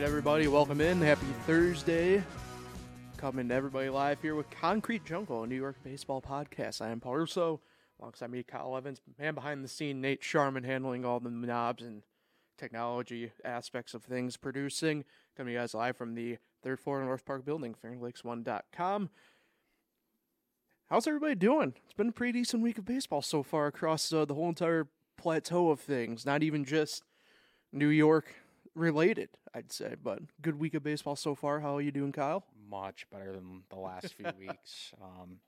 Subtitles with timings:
[0.00, 0.98] right, everybody, welcome in.
[1.02, 2.24] Happy Thursday.
[3.18, 6.80] Coming to everybody live here with Concrete Jungle, a New York baseball podcast.
[6.80, 7.60] I am Paul Russo.
[8.00, 12.02] Alongside me, Kyle Evans, man behind the scene, Nate Sharman handling all the knobs and
[12.56, 15.04] technology aspects of things producing.
[15.36, 19.10] Coming to you guys live from the third floor North Park building, FairLakes1.com.
[20.88, 21.74] How's everybody doing?
[21.84, 24.88] It's been a pretty decent week of baseball so far across uh, the whole entire
[25.18, 26.24] plateau of things.
[26.24, 27.02] Not even just
[27.70, 28.34] New York
[28.74, 31.60] related, I'd say, but good week of baseball so far.
[31.60, 32.44] How are you doing, Kyle?
[32.68, 34.92] Much better than the last few weeks.
[35.02, 35.40] Um,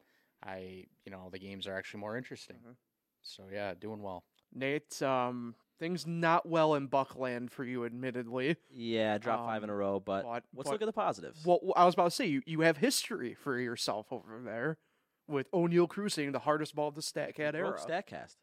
[0.44, 2.56] I, you know, the games are actually more interesting.
[2.56, 2.74] Mhm.
[3.22, 4.24] So yeah, doing well.
[4.52, 8.56] Nate, um, things not well in Buckland for you, admittedly.
[8.70, 11.46] Yeah, drop five in a Um, row, but, but- let's but- look at the positives.
[11.46, 14.78] Well, I was about to say you, you have history for yourself over there
[15.28, 17.70] with O'Neill cruising the hardest ball of the Statcast era.
[17.70, 18.36] Broke Statcast.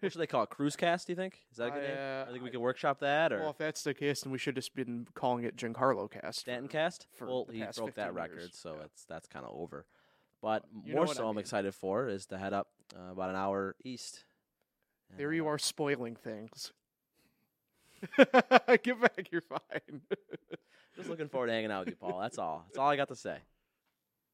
[0.00, 0.50] What should they call it?
[0.50, 1.38] Cruise cast, do you think?
[1.50, 1.96] Is that a good name?
[1.96, 4.22] I, uh, I think we I- could workshop that or Well, if that's the case,
[4.22, 6.40] then we should just been calling it Giancarlo Cast.
[6.40, 7.06] Stanton cast?
[7.14, 8.50] for well, he broke that 15 record, years.
[8.54, 8.84] so Yeah.
[8.84, 9.86] it's that's kind of over.
[10.42, 11.40] But You more I so, I'm mean.
[11.40, 14.24] excited for is to head up uh, about an hour east.
[15.16, 16.72] There you uh, are spoiling things.
[18.16, 18.32] Get
[19.00, 20.00] back, you're fine.
[20.96, 22.18] Just looking forward to hanging out with you, Paul.
[22.20, 22.64] That's all.
[22.68, 23.38] That's all I got to say.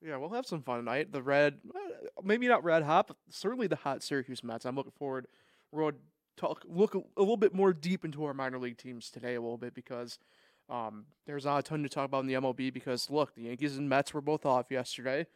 [0.04, 1.12] Yeah, we'll have some fun tonight.
[1.12, 4.64] The red, uh, maybe not red hot, but certainly the hot Syracuse Mets.
[4.64, 5.26] I'm looking forward.
[5.72, 6.00] We're going to
[6.36, 9.40] talk, look a, a little bit more deep into our minor league teams today, a
[9.40, 10.18] little bit because
[10.68, 12.72] um, there's not a ton to talk about in the MLB.
[12.72, 15.26] Because look, the Yankees and Mets were both off yesterday.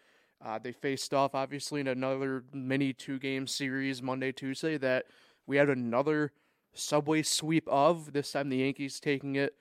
[0.45, 5.07] Uh, they faced off obviously in another mini two game series Monday Tuesday that
[5.47, 6.33] we had another
[6.75, 8.13] subway sweep of.
[8.13, 9.55] This time the Yankees taking it.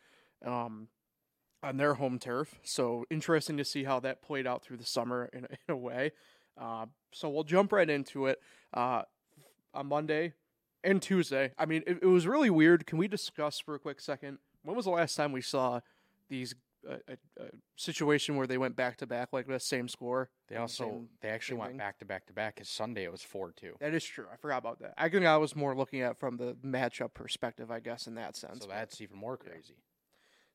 [0.46, 0.88] Um,
[1.62, 2.56] on their home turf.
[2.64, 6.12] So interesting to see how that played out through the summer in, in a way.
[6.58, 8.40] Uh, so we'll jump right into it
[8.74, 9.04] uh,
[9.74, 10.34] on Monday
[10.84, 11.52] and Tuesday.
[11.58, 12.86] I mean, it, it was really weird.
[12.86, 14.40] Can we discuss for a quick second?
[14.64, 15.80] When was the last time we saw
[16.30, 16.54] these
[16.90, 20.30] uh, a, a situation where they went back to back like the same score?
[20.48, 21.78] They also same- they actually went thing?
[21.78, 23.76] back to back to back because Sunday it was four two.
[23.80, 24.26] That is true.
[24.32, 24.94] I forgot about that.
[24.98, 28.36] I think I was more looking at from the matchup perspective, I guess, in that
[28.36, 28.64] sense.
[28.64, 29.76] So that's even more yeah.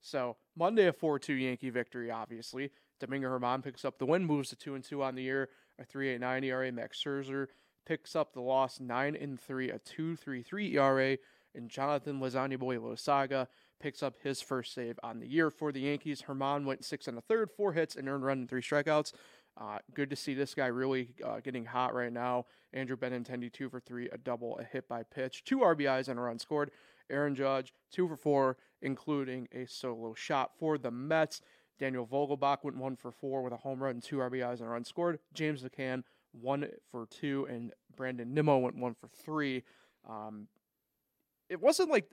[0.05, 2.71] So Monday a four two Yankee victory, obviously.
[3.01, 5.49] Domingo Germán picks up the win, moves to two and two on the year,
[5.81, 6.71] a three eight nine ERA.
[6.71, 7.47] Max Scherzer
[7.87, 11.17] picks up the loss, nine and three, a two three three ERA,
[11.55, 13.47] and Jonathan Lasagna Boy Loáisiga
[13.81, 16.21] picks up his first save on the year for the Yankees.
[16.21, 19.13] Herman went six and a third, four hits, and earned run and three strikeouts.
[19.59, 22.45] Uh, good to see this guy really uh, getting hot right now.
[22.75, 26.23] Andrew Benintendi two for three, a double, a hit by pitch, two RBIs and a
[26.23, 26.71] run scored.
[27.11, 31.41] Aaron Judge two for four, including a solo shot for the Mets.
[31.79, 34.71] Daniel Vogelbach went one for four with a home run, and two RBIs, and a
[34.71, 35.19] run scored.
[35.33, 39.63] James McCann one for two, and Brandon Nimmo went one for three.
[40.09, 40.49] Um,
[41.49, 42.11] it wasn't like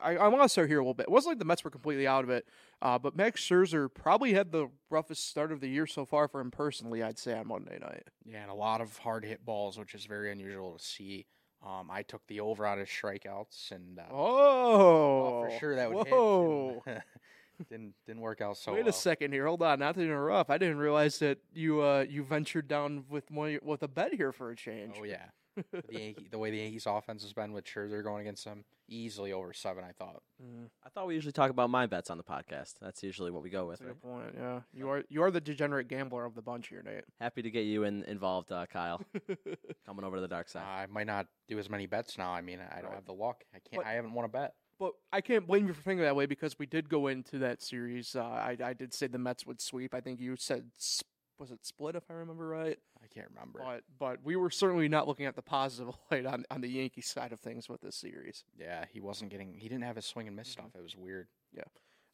[0.00, 1.04] I, I want to start here a little bit.
[1.04, 2.46] It wasn't like the Mets were completely out of it,
[2.82, 6.40] uh, but Max Scherzer probably had the roughest start of the year so far for
[6.40, 7.02] him personally.
[7.02, 8.04] I'd say on Monday night.
[8.24, 11.26] Yeah, and a lot of hard hit balls, which is very unusual to see.
[11.64, 16.08] Um, I took the over on his strikeouts, and uh, Oh, for sure that would
[16.08, 16.82] whoa.
[16.86, 17.02] hit.
[17.68, 18.90] didn't didn't work out so Wait well.
[18.90, 19.46] a second here.
[19.46, 19.80] Hold on.
[19.80, 20.48] Not to interrupt.
[20.50, 24.30] I didn't realize that you uh you ventured down with one with a bet here
[24.32, 24.94] for a change.
[25.00, 25.24] Oh yeah,
[25.72, 29.32] the, Yankee, the way the Yankees offense has been with Scherzer going against them, easily
[29.32, 29.84] over seven.
[29.84, 30.22] I thought.
[30.42, 32.74] Mm, I thought we usually talk about my bets on the podcast.
[32.80, 33.80] That's usually what we go with.
[33.80, 34.00] that's Right?
[34.02, 34.34] good point.
[34.36, 37.04] Yeah, you are you are the degenerate gambler of the bunch here, Nate.
[37.20, 39.00] Happy to get you in, involved, uh, Kyle.
[39.86, 40.62] Coming over to the dark Uh, side.
[40.64, 42.30] I might not do as many bets now.
[42.30, 42.94] I mean, I don't Right.
[42.94, 43.44] have the luck.
[43.54, 43.82] I can't.
[43.82, 44.54] But- I haven't won a bet.
[44.80, 47.60] But I can't blame you for thinking that way because we did go into that
[47.62, 48.14] series.
[48.14, 49.92] Uh, I I did say the Mets would sweep.
[49.92, 51.02] I think you said s-
[51.38, 52.78] was it split if I remember right.
[53.02, 53.60] I can't remember.
[53.64, 57.00] But but we were certainly not looking at the positive light on on the Yankee
[57.00, 58.44] side of things with this series.
[58.58, 59.54] Yeah, he wasn't getting.
[59.54, 60.52] He didn't have his swing and miss Mhm.
[60.52, 60.70] stuff.
[60.76, 61.28] It was weird.
[61.52, 61.64] Yeah.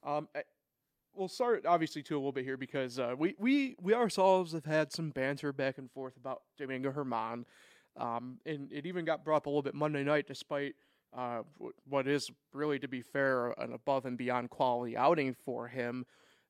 [0.03, 0.45] Um, I-
[1.15, 4.65] we'll start obviously too a little bit here because uh, we we we ourselves have
[4.65, 7.45] had some banter back and forth about Domingo Germán,
[7.97, 10.75] um, and it even got brought up a little bit Monday night, despite
[11.17, 11.43] uh,
[11.89, 16.05] what is really, to be fair, an above and beyond quality outing for him.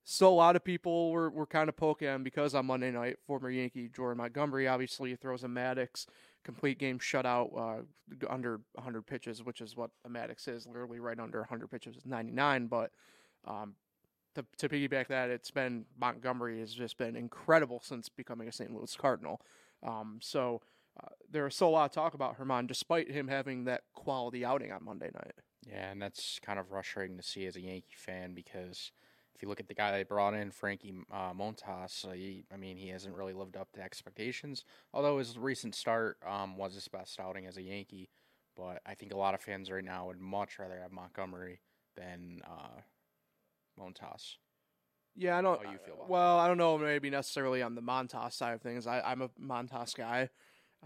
[0.07, 3.17] So a lot of people were, were kind of poking him because on Monday night,
[3.27, 6.07] former Yankee Jordan Montgomery obviously throws a Maddux
[6.45, 7.83] complete game shutout uh,
[8.29, 12.67] under 100 pitches, which is what a Maddux is, literally right under 100 pitches, 99.
[12.67, 12.91] But
[13.47, 13.77] um,
[14.35, 18.75] to, to piggyback that, it's been Montgomery has just been incredible since becoming a St.
[18.75, 19.41] Louis Cardinal.
[19.83, 20.61] Um, so
[21.03, 24.71] uh, there still a lot of talk about Germán, despite him having that quality outing
[24.71, 25.33] on Monday night.
[25.67, 28.93] Yeah, and that's kind of frustrating to see as a Yankee fan because
[29.35, 32.57] if you look at the guy they brought in, Frankie uh, Montas, uh, he, I
[32.57, 34.65] mean, he hasn't really lived up to expectations.
[34.93, 38.11] Although his recent start um, was his best outing as a Yankee,
[38.57, 41.61] but I think a lot of fans right now would much rather have Montgomery
[41.97, 42.81] than uh,
[43.81, 44.37] Montas.
[45.17, 45.65] Yeah, I don't.
[45.65, 46.77] How you feel about well, I don't know.
[46.77, 48.87] Maybe necessarily on the Montas side of things.
[48.87, 50.29] I, I'm a Montas guy.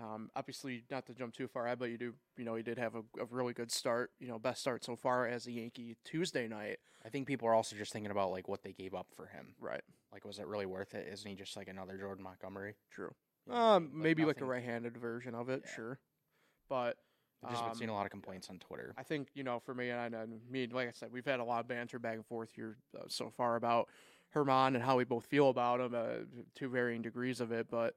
[0.00, 2.14] Um, obviously, not to jump too far ahead, but you do.
[2.36, 4.12] You know, he did have a, a really good start.
[4.20, 6.78] You know, best start so far as a Yankee Tuesday night.
[7.04, 9.54] I think people are also just thinking about like what they gave up for him.
[9.60, 9.82] Right.
[10.12, 11.08] Like, was it really worth it?
[11.12, 12.76] Isn't he just like another Jordan Montgomery?
[12.90, 13.12] True.
[13.46, 15.62] You know, Um, maybe like a right-handed version of it.
[15.64, 15.74] Yeah.
[15.74, 15.98] Sure.
[16.68, 16.96] But
[17.44, 18.94] I've just been seeing um, a lot of complaints on Twitter.
[18.96, 21.40] I think you know, for me and I, and me, like I said, we've had
[21.40, 23.88] a lot of banter back and forth here uh, so far about
[24.34, 26.24] Germán and how we both feel about him, uh,
[26.56, 27.68] to varying degrees of it.
[27.70, 27.94] But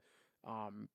[0.48, 0.88] um,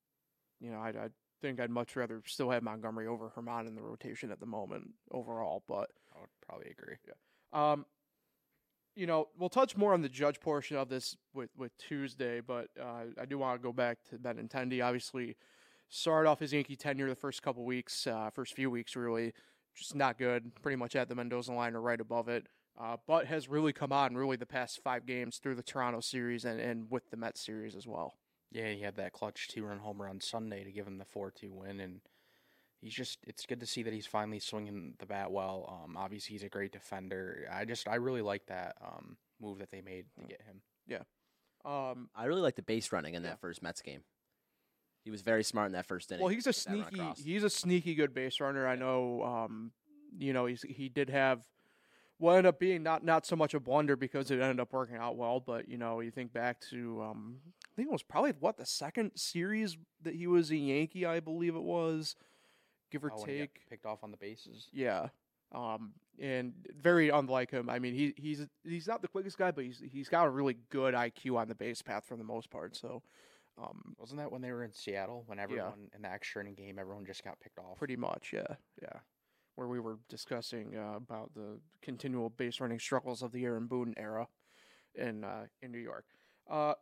[0.61, 1.09] you know, I, I
[1.41, 4.91] think I'd much rather still have Montgomery over Germán in the rotation at the moment
[5.11, 5.63] overall.
[5.69, 6.97] But I would probably agree.
[7.07, 7.73] Yeah.
[7.73, 7.87] um,
[8.97, 12.69] you know, we'll touch more on the judge portion of this with, with Tuesday, but
[12.81, 14.83] uh, I do want to go back to Benintendi.
[14.83, 15.37] Obviously,
[15.91, 19.35] started off his Yankee tenure the first couple weeks, uh, first few weeks really,
[19.77, 20.51] just not good.
[20.63, 22.47] Pretty much at the Mendoza line or right above it,
[22.81, 26.47] uh, but has really come on really the past five games through the Toronto series
[26.47, 28.15] and, and with the Mets series as well.
[28.57, 31.79] Yeah, he had that clutch two-run homer on Sunday to give him the four-two win,
[31.81, 32.01] and
[32.81, 33.19] he's just.
[33.27, 35.83] It's good to see that he's finally swinging the bat well.
[35.85, 37.47] Um, obviously he's a great defender.
[37.53, 40.63] I just, I really like that um move that they made to get him.
[40.87, 41.03] Yeah.
[41.67, 43.31] Um, I really like the base running in Yeah.
[43.31, 44.01] that first Mets game.
[45.05, 46.23] He was very smart in that first inning.
[46.25, 47.19] Well, he's a with that run sneaky across.
[47.23, 48.67] he's a sneaky good base runner.
[48.67, 49.23] I know.
[49.23, 49.73] Um,
[50.19, 51.43] you know, he's he did have
[52.19, 54.97] what ended up being not not so much a blunder because it ended up working
[54.97, 55.41] out well.
[55.41, 58.67] But you know, you think back to um, I think it was probably what the
[58.67, 62.17] second series that he was a Yankee, I believe it was,
[62.91, 63.69] give or Oh, when he got take.
[63.69, 64.69] picked off on the bases.
[64.73, 65.09] Yeah.
[65.55, 67.69] Um, and very unlike him.
[67.71, 70.57] I mean, he he's he's not the quickest guy, but he's he's got a really
[70.71, 72.75] good IQ on the base path for the most part.
[72.77, 73.03] So,
[73.63, 75.23] um, Wasn't that when they were in Seattle?
[75.27, 77.79] When everyone in the extra inning game, everyone just got picked off.
[77.79, 78.99] Pretty much, yeah, yeah.
[79.57, 83.95] Where we were discussing uh, about the continual base running struggles of the Aaron Boone
[83.97, 84.29] era
[84.95, 86.05] in uh, in New York.
[86.49, 86.75] Uh,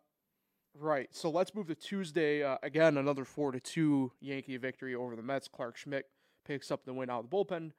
[0.76, 1.08] right.
[1.12, 2.42] So let's move to Tuesday.
[2.42, 5.48] Uh, again, another four to two Yankee victory over the Mets.
[5.48, 6.06] Clarke Schmidt
[6.44, 7.72] picks up the win out of the bullpen.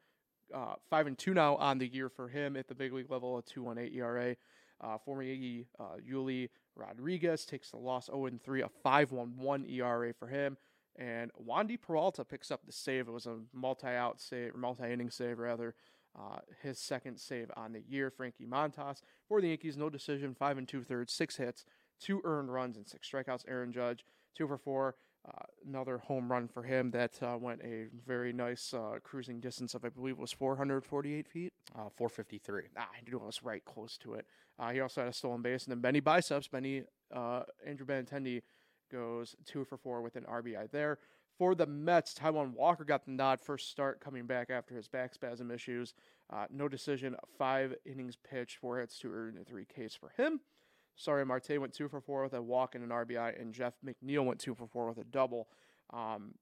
[0.54, 3.38] Uh, five and two now on the year for him at the big league level,
[3.38, 4.36] a two one eight ERA.
[4.82, 5.68] Uh, former Yankee
[6.10, 10.58] Joely Rodriguez takes the loss 0 3, a 5.11 ERA for him.
[10.98, 13.08] And Wandy Peralta picks up the save.
[13.08, 15.76] It was a multi-out save, or multi-inning save rather.
[16.18, 18.10] Uh, his second save on the year.
[18.10, 21.66] Frankie Montas for the Yankees, no decision, five and two thirds, six hits,
[22.00, 23.44] two earned runs, and six strikeouts.
[23.50, 24.96] Aaron Judge, two for four.
[25.28, 29.74] Uh, another home run for him that uh, went a very nice uh, cruising distance
[29.74, 31.52] of, I believe, it was 448 feet.
[31.74, 32.62] Uh, 453.
[32.78, 34.28] Ah, I knew I was right close to it.
[34.60, 36.48] Uh, he also had a stolen base, and then Benny biceps.
[36.48, 36.84] Benny
[37.14, 38.44] uh, Andrew Benintendi
[38.96, 41.00] goes two for four with an RBI there.
[41.38, 45.14] For the Mets, Taijuan Walker got the nod first start coming back after his back
[45.14, 45.94] spasm issues.
[46.32, 50.40] Uh, no decision, five innings pitched, four hits, two earned, three Ks for him.
[50.96, 54.24] Sorry, Marte went two for four with a walk and an RBI, and Jeff McNeil
[54.24, 55.50] went two for four with a double.
[55.94, 56.36] Um,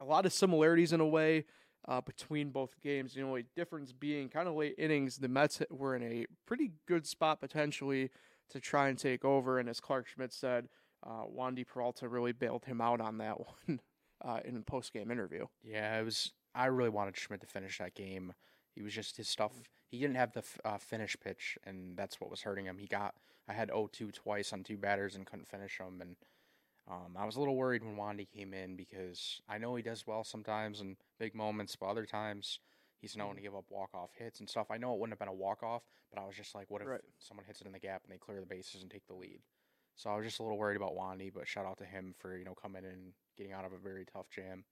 [0.00, 1.46] a lot of similarities in a way
[1.88, 3.14] uh, between both games.
[3.14, 7.06] The only difference being kind of late innings, the Mets were in a pretty good
[7.06, 8.10] spot potentially
[8.50, 9.58] to try and take over.
[9.58, 10.68] And as Clarke Schmidt said,
[11.06, 13.36] uh, Wandy Peralta really bailed him out on that
[13.66, 13.80] one
[14.24, 15.46] uh, in a post game interview.
[15.62, 16.32] Yeah, it was.
[16.54, 18.32] I really wanted Schmidt to finish that game.
[18.74, 19.52] He was just his stuff.
[19.88, 22.78] He didn't have the f- uh, finish pitch, and that's what was hurting him.
[22.78, 23.14] He got.
[23.48, 26.16] I had 0-2 twice on two batters and couldn't finish them, and
[26.90, 30.06] um, I was a little worried when Wandy came in because I know he does
[30.06, 32.58] well sometimes in big moments, but other times
[33.00, 34.66] he's known to give up walk off hits and stuff.
[34.70, 35.82] I know it wouldn't have been a walk off,
[36.12, 37.00] but I was just like, what if Right.
[37.18, 39.40] someone hits it in the gap and they clear the bases and take the lead?
[39.96, 42.36] So I was just a little worried about Wandy, but shout out to him for
[42.36, 44.64] you know coming in and getting out of a very tough jam.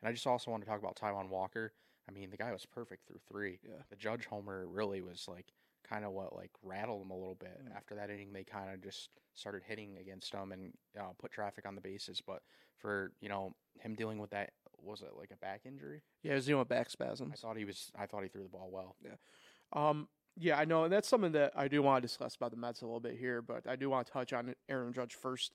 [0.00, 1.72] And I just also want to talk about Taijuan Walker.
[2.08, 3.60] I mean, the guy was perfect through three.
[3.62, 3.82] Yeah.
[3.90, 5.46] The Judge homer really was like
[5.88, 7.60] kind of what like rattled him a little bit.
[7.64, 7.76] Mm.
[7.76, 11.66] After that inning, they kind of just started hitting against him and uh, put traffic
[11.66, 12.20] on the bases.
[12.24, 12.42] But
[12.78, 14.50] for you know him dealing with that,
[14.82, 16.02] was it like a back injury?
[16.22, 17.30] Yeah, he was dealing with back spasm.
[17.32, 17.90] I thought he was.
[17.96, 18.96] I thought he threw the ball well.
[19.04, 19.16] Yeah.
[19.72, 20.08] Um,
[20.38, 22.82] yeah, I know, and that's something that I do want to discuss about the Mets
[22.82, 25.52] a little bit here, but I do want to touch on Aaron Judge first.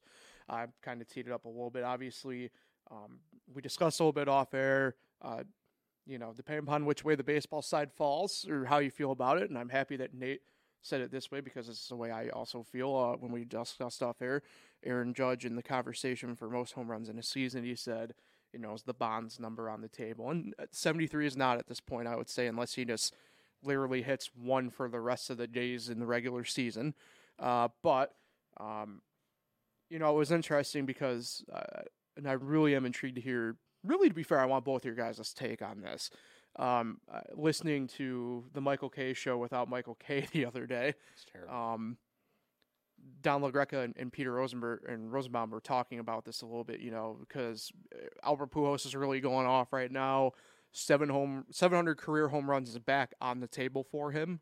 [0.48, 1.84] I kind of teed it up a little bit.
[1.84, 2.52] Obviously,
[2.92, 3.20] um,
[3.54, 4.96] we discussed a little bit off air.
[5.22, 5.44] Uh,
[6.06, 9.40] you know, depending upon which way the baseball side falls or how you feel about
[9.40, 10.42] it, and I'm happy that Nate
[10.82, 14.02] said it this way because it's the way I also feel uh, when we discussed
[14.02, 14.42] off air.
[14.86, 18.14] Aaron Judge in the conversation for most home runs in a season, he said,
[18.54, 21.68] you know, is the Bonds number on the table, and uh, 73 is not at
[21.68, 22.08] this point.
[22.08, 23.14] I would say unless he just
[23.64, 26.94] literally hits one for the rest of the days in the regular season.
[27.40, 28.14] Uh, but,
[28.60, 29.02] um,
[29.90, 31.82] you know, it was interesting because, uh,
[32.16, 34.96] and I really am intrigued to hear, really, to be fair, I want both your
[34.96, 36.10] guys' take on this.
[36.58, 41.26] Um, uh, listening to the Michael Kay show without Michael Kay the other day, It's
[41.32, 41.54] terrible.
[41.54, 41.98] um,
[43.22, 46.80] Don LaGreca and, and Peter Rosenberg and Rosenbaum were talking about this a little bit,
[46.80, 50.32] you know, because uh, Albert Pujols is really going off right now.
[50.80, 54.42] Seven home, seven hundred career home runs is back on the table for him.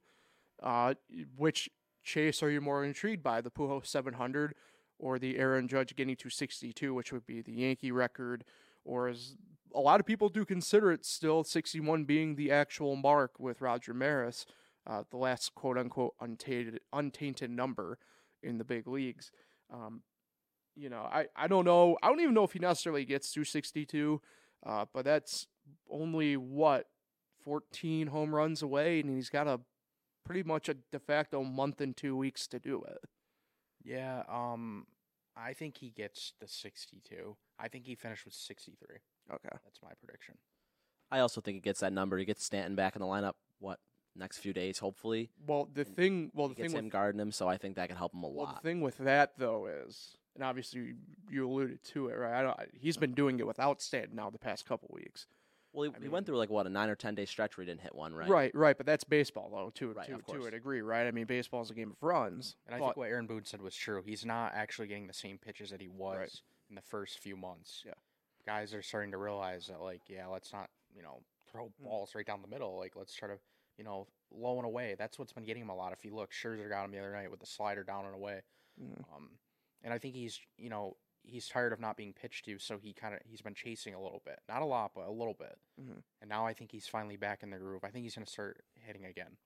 [0.62, 0.96] Uh,
[1.38, 1.70] which
[2.04, 4.54] chase are you more intrigued by, the Pujols seven hundred
[5.00, 8.44] or the Aaron Judge getting to sixty two, which would be the Yankee record,
[8.84, 9.38] or as
[9.74, 13.62] a lot of people do consider it still sixty one being the actual mark with
[13.62, 14.46] Roger Maris,
[14.86, 17.98] uh, the last quote unquote untainted untainted number
[18.44, 19.32] in the big leagues.
[19.74, 20.02] Um,
[20.76, 21.98] you know, I, I don't know.
[22.04, 24.22] I don't even know if he necessarily gets to 62,
[24.66, 25.48] uh, but that's
[25.90, 26.88] only what
[27.44, 29.62] 14 home runs away, and he's got a
[30.26, 32.98] pretty much a de facto month and two weeks to do it.
[33.84, 34.88] yeah, um,
[35.38, 37.36] I think he gets the 62.
[37.60, 38.98] I think he finished with 63.
[39.32, 39.50] Okay.
[39.64, 40.36] That's my prediction.
[41.12, 42.18] I also think he gets that number.
[42.18, 43.34] He gets Stanton back in the lineup.
[43.60, 43.80] What
[44.16, 45.30] next few days, hopefully.
[45.46, 47.88] Well, the thing, well, the gets thing him with guarding him, so I think that
[47.88, 48.62] can help him a well, lot.
[48.62, 50.96] the thing with that though is, and obviously you,
[51.30, 52.40] you alluded to it, right?
[52.40, 55.28] I don't, he's been doing it without Stanton now the past couple weeks.
[55.76, 57.66] Well, he, I he went through like what a nine or ten day stretch where
[57.66, 58.30] he didn't hit one, right?
[58.30, 60.46] Right, right, but that's baseball though, to Right, to, to course.
[60.46, 61.06] a degree, right?
[61.08, 62.56] I mean, baseball is a game of runs.
[62.66, 64.02] And I but- think what Aaron Boone said was true.
[64.06, 66.42] He's not actually getting the same pitches that he was Right.
[66.70, 67.84] in the first few months.
[67.86, 67.94] Yeah.
[68.46, 71.84] Guys are starting to realize that, like, yeah, let's not, you know, throw Mm.
[71.84, 72.78] balls right down the middle.
[72.78, 73.40] Like, let's try to,
[73.78, 74.96] you know, low and away.
[74.98, 75.94] That's what's been getting him a lot.
[75.94, 78.42] If you look, Scherzer got him the other night with the slider down and away.
[78.80, 79.04] Mhm.
[79.14, 79.40] Um,
[79.84, 80.96] and I think he's, you know,
[81.28, 84.02] he's tired of not being pitched to, so he kind of he's been chasing a
[84.02, 85.58] little bit, not a lot, but a little bit.
[85.82, 86.04] Mhm.
[86.22, 87.84] And now I think he's finally back in the groove.
[87.84, 89.38] I think he's going to start hitting again.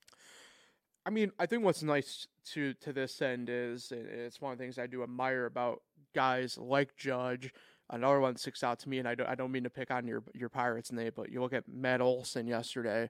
[1.05, 4.57] I mean, I think what's nice to to this end is and it's one of
[4.57, 5.81] the things I do admire about
[6.13, 7.53] guys like Judge.
[7.89, 10.07] Another one sticks out to me, and I don't, I don't mean to pick on
[10.07, 13.09] your your Pirates name, but you look at Matt Olson yesterday.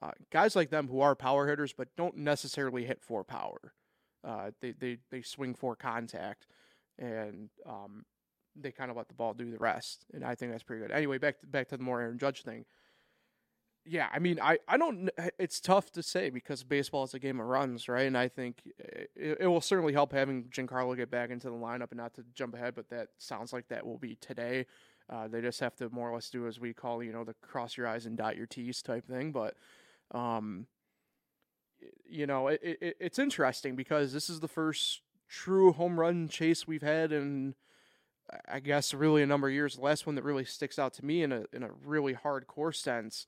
[0.00, 3.72] Uh, guys like them who are power hitters, but don't necessarily hit for power.
[4.24, 6.46] Uh, they, they they swing for contact,
[6.98, 8.04] and um,
[8.56, 10.06] they kind of let the ball do the rest.
[10.12, 10.90] And I think that's pretty good.
[10.90, 12.64] Anyway, back to, back to the more Aaron Judge thing
[13.88, 15.10] yeah, I mean, I, I don't.
[15.38, 18.06] It's tough to say because baseball is a game of runs, right?
[18.06, 21.90] And I think it, it will certainly help having Giancarlo get back into the lineup
[21.90, 24.66] and not to jump ahead, but that sounds like that will be today.
[25.08, 27.34] Uh, they just have to more or less do as we call, you know, the
[27.40, 29.32] cross your eyes and dot your T's type thing.
[29.32, 29.54] But,
[30.10, 30.66] um,
[32.06, 36.66] you know, it, it, it's interesting because this is the first true home run chase
[36.66, 37.54] we've had in,
[38.48, 39.76] I- guess, really a number of years.
[39.76, 42.74] The last one that really sticks out to me in a in a really hardcore
[42.74, 43.26] sense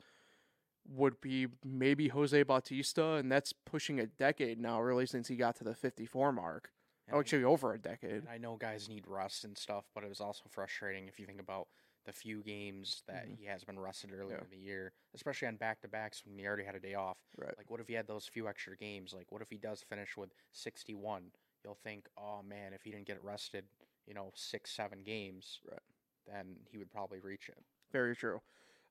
[0.88, 5.54] would be maybe Jose Bautista, and that's pushing a decade now, really, since he got
[5.56, 6.70] to the 54 mark.
[7.06, 8.12] And Oh, actually, over a decade.
[8.12, 11.26] And I know guys need rest and stuff, but it was also frustrating if you
[11.26, 11.68] think about
[12.06, 13.36] the few games that Mhm.
[13.36, 14.44] he has been rested earlier Yeah.
[14.44, 17.18] in the year, especially on back to backs when he already had a day off.
[17.36, 17.56] Right.
[17.58, 19.12] Like, what if he had those few extra games?
[19.12, 21.30] Like, what if he does finish with 61?
[21.64, 23.64] You'll think, oh man, if he didn't get rested,
[24.06, 25.78] you know, six, seven games, Right.
[26.26, 27.58] then he would probably reach it.
[27.92, 28.40] Very true.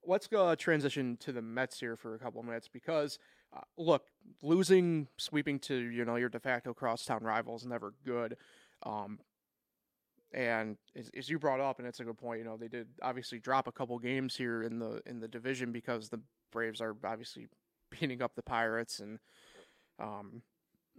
[0.05, 3.19] Let's go transition to the Mets here for a couple of minutes because,
[3.53, 4.05] uh, look,
[4.41, 8.37] losing, sweeping to you know your de facto crosstown rivals never good.
[8.83, 9.19] Um,
[10.31, 12.39] and as, as you brought up, and it's a good point.
[12.39, 15.71] You know, they did obviously drop a couple games here in the in the division
[15.71, 16.21] because the
[16.51, 17.47] Braves are obviously
[17.89, 19.19] beating up the Pirates, and
[19.99, 20.43] um,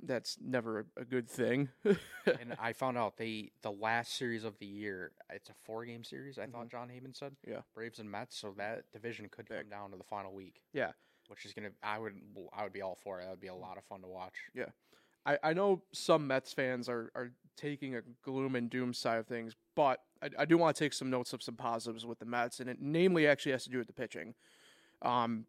[0.02, 1.68] that's never a, good thing.
[1.84, 6.04] and I found out they the last series of the year, it's a four game
[6.04, 6.38] series.
[6.38, 7.32] I thought Jon Heyman said.
[7.32, 7.52] Mm-hmm.
[7.52, 7.60] Yeah.
[7.74, 9.58] Braves and Mets, so that division could Big.
[9.60, 10.62] come down to the final week.
[10.72, 10.92] Yeah.
[11.28, 12.14] Which is gonna, I would,
[12.56, 13.24] I would be all for it.
[13.24, 14.34] That would be a lot of fun to watch.
[15.26, 19.26] I, I know some Mets fans are, are taking a gloom and doom side of
[19.26, 22.24] things, but I, I do want to take some notes of some positives with the
[22.24, 24.34] Mets, and it namely actually has to do with the pitching.
[25.02, 25.46] Um,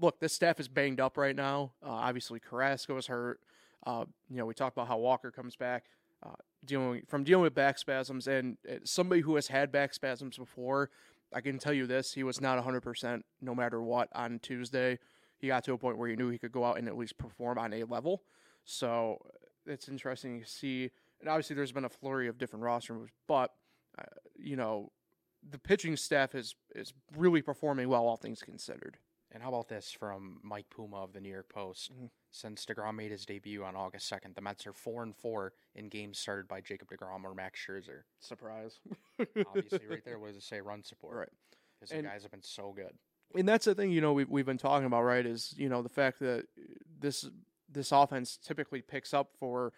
[0.00, 1.72] look, this staff is banged up right now.
[1.84, 3.40] Uh, obviously, Carrasco is hurt.
[3.86, 5.84] Uh, you know, we talked about how Walker comes back,
[6.24, 6.34] uh,
[6.64, 10.90] dealing from dealing with back spasms, and uh, somebody who has had back spasms before.
[11.32, 14.98] I can tell you this: he was not 100% no matter what on Tuesday.
[15.38, 17.16] He got to a point where he knew he could go out and at least
[17.16, 18.22] perform on a level.
[18.64, 19.18] So
[19.66, 20.90] it's interesting to see.
[21.20, 23.52] And obviously, there's been a flurry of different roster moves, but
[23.98, 24.04] uh,
[24.36, 24.90] you know,
[25.48, 28.98] the pitching staff is is really performing well, all things considered.
[29.32, 31.92] And how about this from Mike Puma of the New York Post?
[31.92, 32.10] Mhm.
[32.32, 35.88] Since Degrom made his debut on August second, the Mets are four and four in
[35.88, 38.02] games started by Jacob Degrom or Max Scherzer.
[38.18, 38.80] Surprise.
[39.46, 40.60] Obviously, right there, what does it say?
[40.60, 41.16] Run support.
[41.16, 41.28] Right.
[41.80, 42.98] Because the guys have been so good.
[43.34, 45.82] and that's the thing you know we've, we've been talking about right is you know
[45.82, 46.46] the fact that
[46.98, 47.28] this
[47.68, 49.72] this offense typically picks up for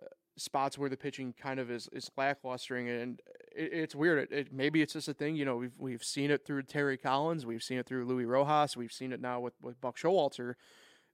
[0.00, 0.06] uh,
[0.36, 3.20] spots where the pitching kind of is is lacklustering, and
[3.58, 4.18] it, it's weird.
[4.30, 5.36] It, it, maybe it's just a thing.
[5.36, 8.76] You know, we've we've seen it through Terry Collins, we've seen it through Luis Rojas,
[8.76, 10.54] we've seen it now with with Buck Showalter,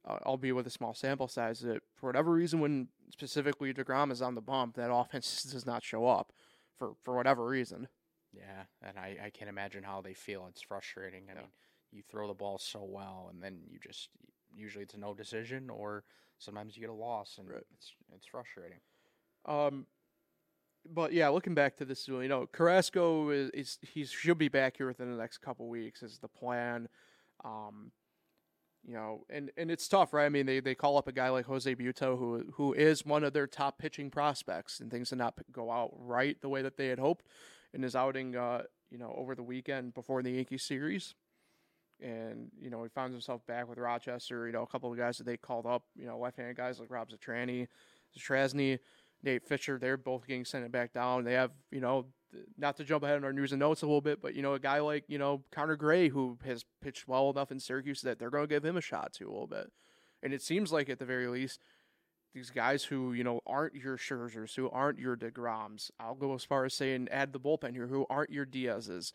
[0.09, 1.61] uh, albeit with a small sample size.
[1.61, 5.83] That for whatever reason, when specifically Degrom is on the bump, that offense does not
[5.83, 6.33] show up
[6.79, 7.89] for for whatever reason.
[8.33, 10.47] Yeah, and I, I can't imagine how they feel.
[10.51, 11.25] It's frustrating.
[11.31, 11.45] I mean,
[11.93, 14.09] you throw the ball so well, and then you just
[14.57, 16.03] usually it's a no decision, or
[16.39, 17.63] sometimes you get a loss, and Right.
[17.77, 18.81] it's it's frustrating.
[19.47, 19.87] Um,
[20.93, 24.77] but yeah, looking back to this, you know, Carrasco is, is he should be back
[24.77, 26.89] here within the next couple weeks is the plan.
[27.45, 27.91] Um,
[28.87, 30.27] you know, and, and it's tough, right?
[30.27, 33.25] I mean, they, they call up a guy like Jose Butto, who who is one
[33.25, 36.77] of their top pitching prospects, and things did not go out right the way that
[36.77, 37.25] they had hoped
[37.73, 41.15] in his outing, uh, you know, over the weekend before the Yankee series.
[42.01, 44.47] And you know, he found himself back with Rochester.
[44.47, 46.91] You know, a couple of guys that they called up, you know, left-handed guys like
[46.91, 47.69] Rob Zatrani,
[48.19, 48.81] Strasny,
[49.25, 51.25] Nate Fisher, they're both getting sent back down.
[51.25, 52.07] They have, you know,
[52.59, 54.55] not to jump ahead in our news and notes a little bit, but you know,
[54.55, 58.19] a guy like you know Connor Grey who has pitched well enough in Syracuse that
[58.19, 59.73] they're going to give him a shot to a little bit.
[60.23, 61.61] And it seems like at the very least,
[62.35, 66.45] these guys who you know aren't your Scherzers, who aren't your Degroms, I'll go as
[66.45, 69.13] far as saying add the bullpen here, who aren't your Diaz's,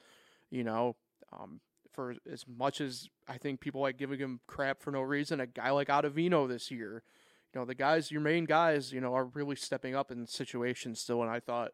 [0.50, 0.96] you know.
[1.32, 1.60] Um,
[1.92, 5.48] for as much as I think people like giving him crap for no reason, a
[5.48, 7.04] guy like Ottavino this year,
[7.54, 11.00] you know, the guys, your main guys, you know, are really stepping up in situations
[11.00, 11.22] still.
[11.22, 11.72] And I thought,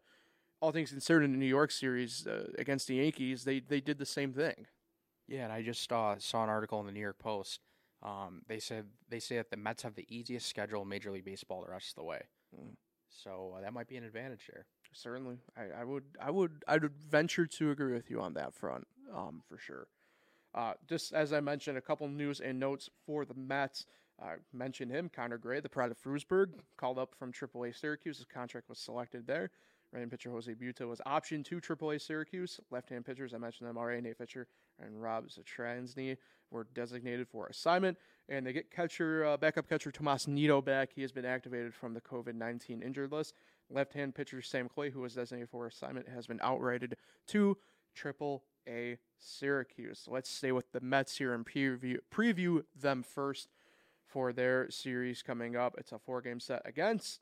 [0.61, 3.97] all things considered, in the New York series uh, against the Yankees, they they did
[3.99, 4.67] the same thing.
[5.27, 7.59] Yeah, and I just uh, saw an article in the New York Post.
[8.01, 11.25] Um, they said they say that the Mets have the easiest schedule in Major League
[11.25, 12.21] Baseball the rest of the way.
[12.55, 12.75] Mm.
[13.09, 14.65] So uh, that might be an advantage there.
[14.93, 18.53] Certainly, I, I would, I would, I would venture to agree with you on that
[18.53, 19.87] front, um, for sure.
[20.53, 23.85] Uh, just as I mentioned, a couple news and notes for the Mets.
[24.21, 28.17] I mentioned him, Connor Grey, the pride of Frewsburg, called up from AAA Syracuse.
[28.17, 29.51] His contract was selected there.
[29.91, 32.59] Right-hand pitcher Jose Butto was optioned to AAA Syracuse.
[32.71, 34.47] Left-hand pitchers, I mentioned them already, Nate Fisher
[34.79, 36.17] and Rob Zastryzny
[36.51, 37.97] were designated for assignment.
[38.27, 40.89] And they get catcher, uh, backup catcher Tomas Nido back.
[40.93, 43.33] He has been activated from the COVID-19 injured list.
[43.69, 46.93] Left-hand pitcher Sam Clay, who was designated for assignment, has been outrighted
[47.27, 47.57] to
[47.93, 50.01] Triple A Syracuse.
[50.05, 53.47] So let's stay with the Mets here and preview preview them first
[54.07, 55.75] for their series coming up.
[55.77, 57.21] It's a four-game set against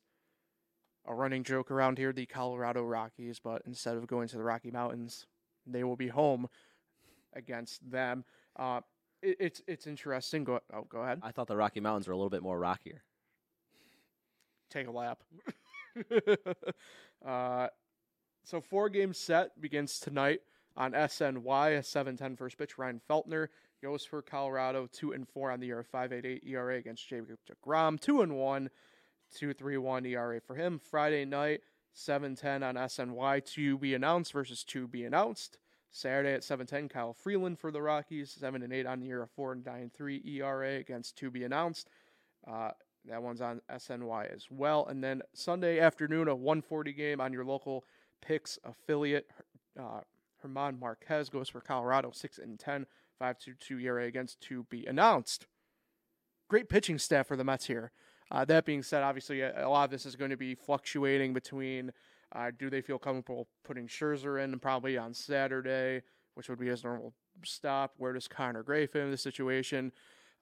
[1.06, 3.40] a running joke around here, the Colorado Rockies.
[3.40, 5.26] But instead of going to the Rocky Mountains,
[5.66, 6.48] they will be home
[7.34, 8.24] against them.
[8.56, 8.82] Uh,
[9.22, 10.44] it, it's it's interesting.
[10.44, 11.20] Go oh, go ahead.
[11.24, 13.04] I thought the Rocky Mountains were a little bit more rockier.
[14.70, 15.24] take a lap.
[17.26, 17.68] uh,
[18.44, 20.42] so four game set begins tonight
[20.76, 21.78] on SNY.
[21.78, 22.78] A 7-10 first pitch.
[22.78, 23.48] Ryan Feltner
[23.84, 24.88] goes for Colorado.
[24.92, 25.86] Two and four on the year.
[25.94, 28.00] 5.88 ERA against Jacob Degrom.
[28.00, 28.70] Two and one.
[29.40, 30.80] 2.31 ERA for him.
[30.80, 31.62] Friday night.
[31.96, 33.46] 7-10 on SNY.
[33.54, 35.58] To be announced versus to be announced.
[35.96, 39.52] Saturday at 7:10, Kyle Freeland for the Rockies, seven and eight on the year, four
[39.52, 41.88] and nine three ERA against to be announced.
[42.48, 42.72] Uh,
[43.06, 44.88] that one's on SNY as well.
[44.88, 47.86] And then Sunday afternoon, a 140 game on your local
[48.22, 49.30] picks affiliate.
[49.80, 50.02] Uh,
[50.44, 52.86] Germán Márquez goes for Colorado, 6 and 10,
[53.22, 55.48] 5.22 ERA against to be announced.
[56.50, 57.92] Great pitching staff for the Mets here.
[58.32, 61.34] Uh, that being said, obviously, a, a lot of this is going to be fluctuating
[61.34, 61.92] between
[62.36, 66.02] uh, do they feel comfortable putting Scherzer in probably on Saturday,
[66.34, 67.14] which would be his normal
[67.46, 67.94] stop?
[67.98, 69.92] Where does Connor Grey fit in the situation?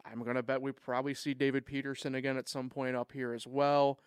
[0.05, 3.33] I'm going to bet we probably see David Peterson again at some point up here
[3.33, 3.99] as well.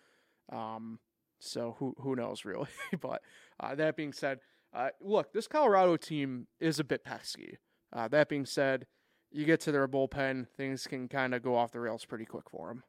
[0.51, 0.99] Um,
[1.39, 2.67] so who who knows really?
[3.01, 3.21] but
[3.59, 4.39] uh, that being said,
[4.73, 7.57] uh, look, this Colorado team is a bit pesky.
[7.95, 8.85] Uh, that being said,
[9.31, 12.49] you get to their bullpen, things can kind of go off the rails pretty quick
[12.49, 12.83] for them.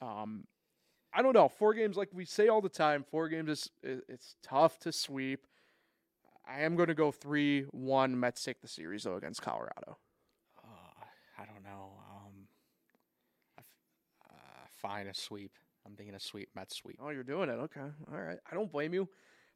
[0.00, 0.44] Um,
[1.12, 1.48] I don't know.
[1.48, 5.46] Four games, like we say all the time, four games is it's tough to sweep.
[6.46, 9.96] I am going to go three one Mets take the series though against Colorado.
[10.62, 11.04] Uh,
[11.38, 11.92] I don't know.
[12.10, 12.48] Um,
[13.58, 15.52] uh, fine a sweep.
[15.86, 16.50] I'm thinking a sweep.
[16.54, 16.98] Mets sweep.
[17.02, 17.54] Oh, you're doing it.
[17.54, 17.80] Okay.
[17.80, 18.38] All right.
[18.50, 19.08] I don't blame you.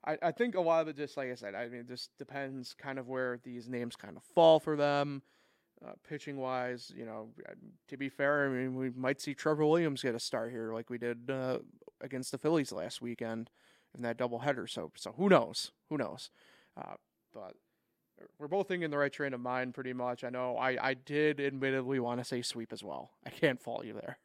[0.04, 2.10] I, I think a lot of it just like I said, I mean, it just
[2.18, 5.22] depends kind of where these names kind of fall for them.
[5.84, 7.30] Uh, pitching wise, you know,
[7.88, 10.90] to be fair, I mean, we might see Trevor Williams get a start here like
[10.90, 11.58] we did uh,
[12.02, 13.48] against the Phillies last weekend
[13.96, 14.68] in that doubleheader.
[14.68, 15.72] So, so who knows?
[15.88, 16.30] Who knows?
[16.76, 16.96] Uh,
[17.32, 17.54] but
[18.38, 20.22] we're both thinking the right train of mind pretty much.
[20.22, 23.12] I know I, I did admittedly want to say sweep as well.
[23.26, 24.18] I can't fault you there.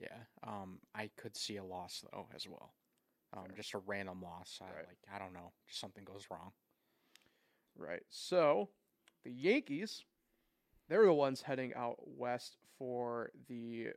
[0.00, 0.18] Yeah.
[0.46, 2.72] Um, I could see a loss though as well.
[3.36, 4.58] Um, just a random loss.
[4.62, 4.86] I, Right.
[4.88, 6.52] Like I don't know, just something goes wrong.
[7.76, 8.02] Right.
[8.08, 8.70] So
[9.24, 10.04] the Yankees,
[10.88, 13.88] they're the ones heading out west for the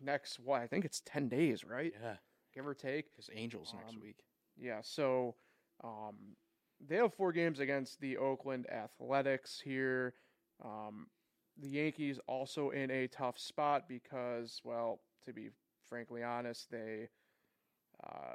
[0.00, 1.92] next what I think it's ten days, right?
[2.00, 2.16] Yeah.
[2.54, 3.10] give or take.
[3.10, 4.24] Because Angels next Um, week.
[4.56, 5.36] Yeah, so
[5.82, 6.36] um,
[6.80, 10.14] they have four games against the Oakland Athletics here.
[10.62, 11.08] Um,
[11.56, 15.50] the Yankees also in a tough spot because, well, to be
[15.88, 17.08] frankly honest, they
[18.04, 18.34] uh,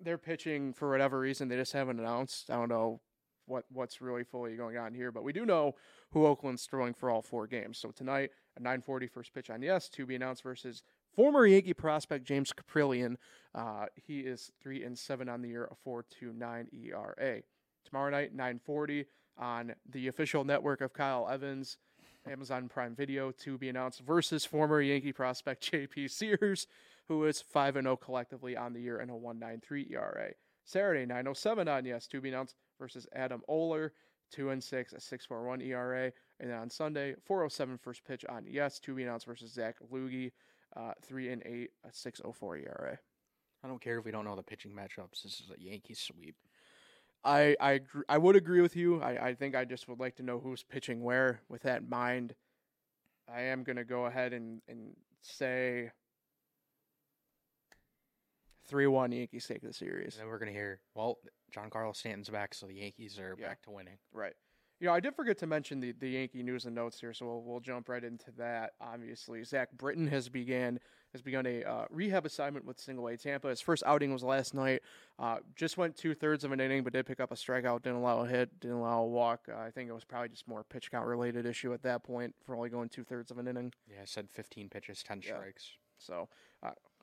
[0.00, 2.50] they're pitching for whatever reason they just haven't announced.
[2.50, 3.00] I don't know
[3.46, 5.74] what what's really fully going on here, but we do know
[6.12, 7.78] who Oakland's throwing for all four games.
[7.78, 10.82] So tonight, a 9:40 first pitch on yes to be announced versus
[11.14, 13.16] former Yankee prospect James Kaprielian.
[13.54, 17.42] Uh, he is three and seven on the year, a 4.29 ERA.
[17.84, 19.06] Tomorrow night, 9:40
[19.38, 21.78] on the official network of Kyle Evans,
[22.26, 26.08] Amazon Prime Video, to be announced versus former Yankee prospect J.P.
[26.08, 26.66] Sears,
[27.08, 30.30] who is five and 0 collectively on the year and a 1.93 ERA.
[30.64, 33.92] Saturday, 9:07 on yes to be announced versus Adam Oller,
[34.30, 36.12] two and six, a 6.41 ERA.
[36.40, 40.32] And then on Sunday, 4:07 first pitch on yes to be announced versus Zach Loogie,
[40.76, 42.98] uh, three and eight, a 6.04 ERA.
[43.62, 45.22] I don't care if we don't know the pitching matchups.
[45.22, 46.36] This is a Yankee sweep.
[47.24, 49.00] I I I would agree with you.
[49.00, 51.40] I, I think I just would like to know who's pitching where.
[51.48, 52.34] With that in mind,
[53.28, 55.90] I am gonna go ahead and, and say
[58.66, 60.14] three one Yankees take the series.
[60.14, 61.18] And then we're gonna hear, well,
[61.54, 63.48] Giancarlo Stanton's back, so the Yankees are Yeah.
[63.48, 63.98] back to winning.
[64.12, 64.34] Right.
[64.78, 67.24] You know, I did forget to mention the, the Yankee news and notes here, so
[67.24, 68.72] we'll, we'll jump right into that.
[68.78, 70.78] Obviously, Zach Britton has began
[71.12, 73.48] has begun a uh, rehab assignment with Single A Tampa.
[73.48, 74.82] His first outing was last night.
[75.18, 77.84] Uh, just went two thirds of an inning, but did pick up a strikeout.
[77.84, 78.60] Didn't allow a hit.
[78.60, 79.46] Didn't allow a walk.
[79.50, 82.34] Uh, I think it was probably just more pitch count related issue at that point
[82.44, 83.72] for only going two thirds of an inning.
[83.90, 85.36] Yeah, I said 15 pitches, 10 Yeah.
[85.38, 85.70] strikes.
[85.96, 86.28] So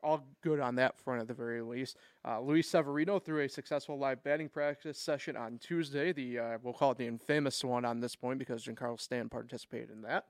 [0.04, 1.98] all good on that front at the very least.
[2.28, 6.12] Uh, Luis Severino threw a successful live batting practice session on Tuesday.
[6.12, 9.90] The uh, we'll call it the infamous one on this point because Giancarlo Stanton participated
[9.92, 10.26] in that.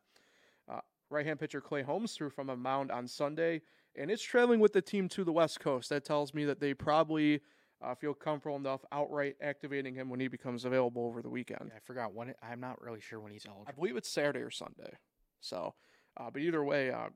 [0.71, 3.62] Uh, right-hand pitcher Clay Holmes threw from a mound on Sunday
[3.95, 5.89] and it's traveling with the team to the West Coast.
[5.89, 7.41] That tells me that they probably
[7.81, 11.65] uh, feel comfortable enough outright activating him when he becomes available over the weekend.
[11.67, 12.29] Yeah, I forgot when.
[12.29, 13.67] It, I'm not really sure when he's eligible.
[13.67, 14.97] I believe it's Saturday or Sunday.
[15.41, 15.75] So,
[16.17, 17.09] uh, but either way, uh,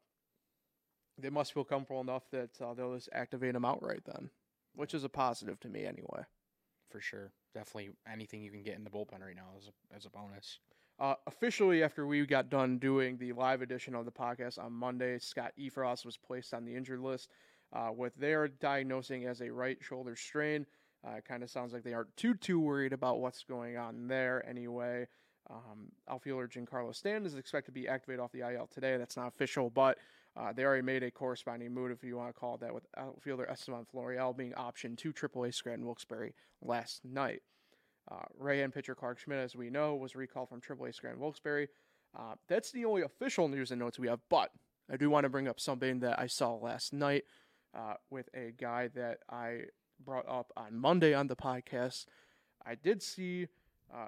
[1.18, 4.30] they must feel comfortable enough that uh, they'll just activate him outright then,
[4.76, 6.24] which is a positive to me anyway.
[6.90, 7.32] for sure.
[7.54, 10.60] Definitely anything you can get in the bullpen right now is a, is a bonus.
[11.00, 15.20] Uh, officially, after we got done doing the live edition of the podcast on Monday,
[15.20, 17.30] Scott Effross was placed on the injured list
[17.74, 20.66] uh, with their diagnosing as a right shoulder strain.
[21.06, 24.44] Uh, kind of sounds like they aren't too too worried about what's going on there
[24.50, 25.08] anyway.
[25.50, 28.98] Um, outfielder Giancarlo Stanton is expected to be activated off the IL today.
[28.98, 29.98] That's not official, but
[30.38, 32.86] uh, they already made a corresponding move, if you want to call it that, with
[32.96, 37.42] outfielder Estevan Florial being optioned to AAA Scranton Wilkes-Barre last night.
[38.10, 41.68] Uh, right-hand pitcher Clarke Schmidt, as we know, was recalled from AAA Scranton Wilkes-Barre.
[42.18, 44.52] Uh, that's the only official news and notes we have, but
[44.92, 47.24] I do want to bring up something that I saw last night
[47.76, 49.64] uh, with a guy that I
[50.04, 52.06] brought up on Monday on the podcast.
[52.66, 53.48] I did see
[53.94, 54.08] uh,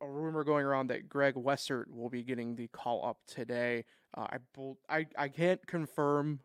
[0.00, 3.84] a rumor going around that Greg Weissert will be getting the call up today.
[4.16, 4.26] Uh,
[4.88, 6.40] I, I I can't confirm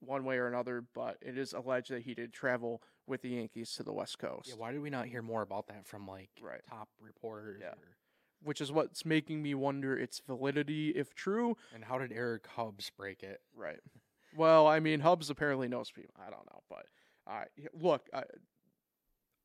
[0.00, 3.72] one way or another, but it is alleged that he did travel with the Yankees
[3.74, 4.48] to the West Coast.
[4.48, 6.60] Yeah, why did we not hear more about that from like Right.
[6.68, 7.60] top reporters?
[7.62, 7.70] Yeah.
[7.72, 7.96] or-
[8.44, 11.56] which is what's making me wonder its validity if true.
[11.72, 13.40] and how did Eric Hubbs break it?
[13.54, 13.78] Right.
[14.36, 16.14] Well, I mean, Hubs apparently knows people.
[16.18, 16.86] I don't know, but
[17.28, 18.22] uh, look, uh,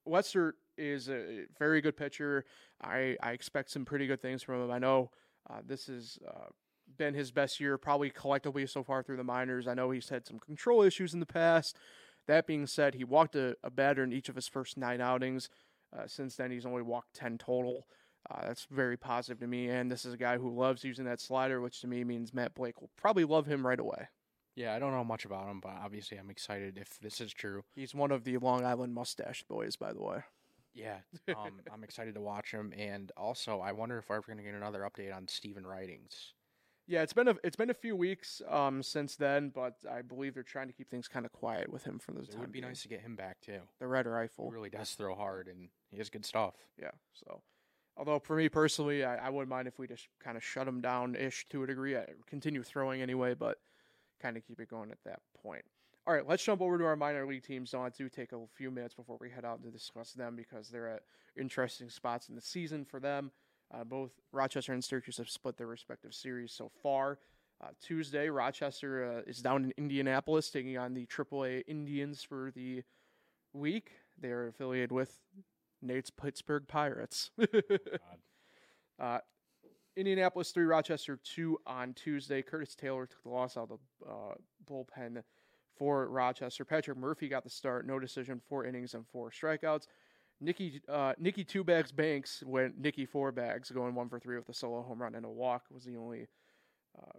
[0.07, 2.45] Weissert is a very good pitcher.
[2.81, 4.71] I I expect some pretty good things from him.
[4.71, 5.11] I know
[5.49, 6.47] uh, this has uh,
[6.97, 9.67] been his best year, probably collectively so far through the minors.
[9.67, 11.75] I know he's had some control issues in the past.
[12.27, 15.49] That being said, he walked a, a batter in each of his first nine outings.
[15.97, 17.87] Uh, since then, he's only walked ten total.
[18.29, 19.69] Uh, that's very positive to me.
[19.69, 22.53] And this is a guy who loves using that slider, which to me means Matt
[22.53, 24.09] Blake will probably love him right away.
[24.57, 27.63] Yeah, I don't know much about him, but obviously I'm excited if this is true.
[27.75, 30.23] He's one of the Long Island mustache boys, by the way.
[30.73, 30.97] Yeah,
[31.29, 34.43] um, I'm excited to watch him, and also I wonder if we're ever going to
[34.43, 36.33] get another update on Stephen Ridings.
[36.87, 40.33] Yeah, it's been a it's been a few weeks um, since then, but I believe
[40.33, 42.37] they're trying to keep things kind of quiet with him for the It time.
[42.37, 42.69] It would be being.
[42.69, 43.59] nice to get him back too.
[43.79, 44.49] The red He rifle.
[44.49, 46.55] really does throw hard, and he has good stuff.
[46.81, 46.91] Yeah.
[47.13, 47.41] So,
[47.95, 50.79] although for me personally, I, I wouldn't mind if we just kind of shut him
[50.81, 51.97] down ish to a degree.
[51.97, 53.57] I continue throwing anyway, but
[54.21, 55.63] kind of keep it going at that point.
[56.05, 57.71] All right, let's jump over to our minor league teams.
[57.71, 60.69] So I do take a few minutes before we head out to discuss them because
[60.69, 61.01] they're at
[61.37, 63.31] interesting spots in the season for them.
[63.73, 67.19] Uh, both Rochester and Syracuse have split their respective series so far.
[67.61, 72.83] Uh, Tuesday, Rochester uh, is down in Indianapolis taking on the AAA Indians for the
[73.51, 73.91] week.
[74.17, 75.19] They are affiliated with
[75.81, 77.31] Nate's Pittsburgh Pirates.
[78.99, 79.19] uh,
[79.97, 82.43] Indianapolis three, Rochester two on Tuesday.
[82.43, 84.35] Curtis Taylor took the loss out of the uh,
[84.69, 85.23] bullpen
[85.75, 86.63] for Rochester.
[86.63, 89.87] Patrick Murphy got the start, no decision, four innings and four strikeouts.
[90.39, 94.47] Nikki uh, Nikki two bags Banks went Nikki four bags, going one for three with
[94.49, 95.63] a solo home run and a walk.
[95.71, 96.27] Was the only
[96.97, 97.17] uh,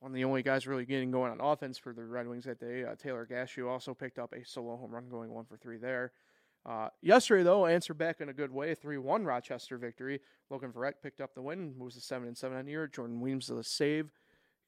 [0.00, 2.58] one of the only guys really getting going on offense for the Red Wings that
[2.58, 2.84] day.
[2.84, 6.10] Uh, Taylor Gushue also picked up a solo home run, going one for three there.
[6.66, 10.20] Uh, yesterday, though, answered back in a good way, three one Rochester victory.
[10.50, 12.86] Logan Verrett picked up the win, moves to seven and seven on the year.
[12.86, 14.12] Jordan Weems the save,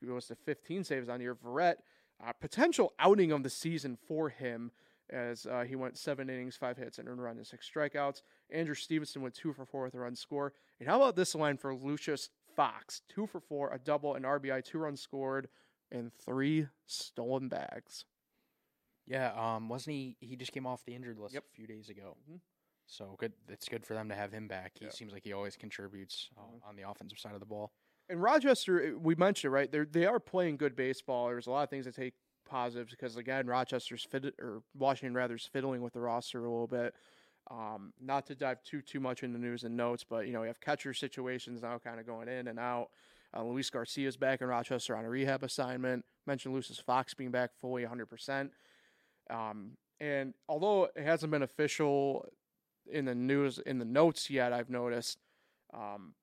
[0.01, 1.35] he goes to 15 saves on the year.
[1.35, 1.77] Verrett,
[2.25, 4.71] uh, potential outing of the season for him
[5.11, 8.23] as uh, he went seven innings, five hits, and earned a run and six strikeouts.
[8.51, 10.53] Andrew Stevenson went two for four with a run score.
[10.79, 13.03] And how about this line for Lucius Fox?
[13.09, 15.49] Two for four, a double, an RBI, two runs scored,
[15.91, 18.05] and three stolen bags.
[19.11, 20.17] Yeah, um, wasn't he?
[20.21, 21.45] He just came off the injured list Yep.
[21.51, 22.17] a few days ago.
[22.31, 22.41] Mhm.
[22.87, 23.33] So good.
[23.49, 24.79] It's good for them to have him back.
[24.79, 24.91] He Yeah.
[24.93, 26.65] seems like he always contributes uh, Mhm.
[26.65, 27.73] on the offensive side of the ball.
[28.09, 29.71] And Rochester, eh, we mentioned it, right?
[29.71, 31.27] They they are playing good baseball.
[31.29, 35.47] There's a lot of things to take positives because again, Rochester's fit or Washington rather's
[35.47, 36.95] fiddling with the roster a little bit.
[37.49, 40.47] Um, not to dive too too much into news and notes, but you know, we
[40.47, 42.91] have catcher situations now kind of going in and out.
[43.35, 46.05] Uh, Luis Garcia's back in Rochester on a rehab assignment.
[46.27, 48.53] Mentioned Lucius Fox being back fully 100%.
[49.31, 52.27] Um, and although it hasn't been official
[52.91, 55.19] in the news in the notes yet, I've noticed.
[55.73, 56.15] Um,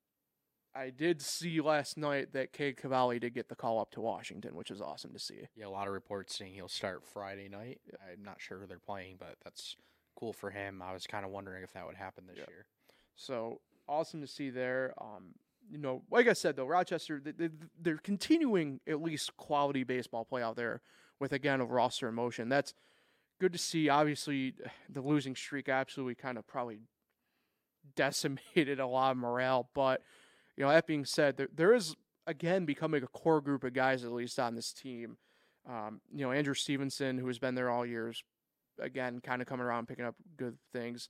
[0.76, 4.56] I did see last night that Cade Cavalli did get the call up to Washington,
[4.56, 5.48] which is awesome to see.
[5.56, 7.82] Yeah, a lot of reports saying he'll start Friday night.
[8.12, 9.76] I'm not sure who they're playing, but that's
[10.16, 10.84] cool for him.
[10.84, 12.68] I was kind of wondering if that would happen this year.
[13.16, 14.94] So awesome to see there.
[15.02, 15.34] Um,
[15.70, 17.50] you know, like I said though, Rochester they, they,
[17.82, 20.82] they're continuing at least quality baseball play out there
[21.20, 22.50] with again a roster in motion.
[22.50, 22.74] That's
[23.40, 23.90] good to see.
[23.90, 24.54] Obviously,
[24.90, 26.80] the losing streak absolutely kind of probably
[27.96, 30.02] decimated a lot of morale, but
[30.56, 31.96] you know that being said, there there is
[32.26, 35.18] again becoming a core group of guys at least on this team.
[35.70, 38.24] Um, you know, Andrew Stevenson, who has been there all years,
[38.80, 41.10] again, kind of coming around picking up good things.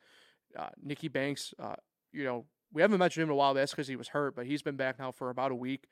[0.57, 1.75] Uh, Nikki Banks, uh,
[2.11, 3.53] you know, we haven't mentioned him in a while.
[3.53, 5.85] That's because he was hurt, but he's been back now for about a week,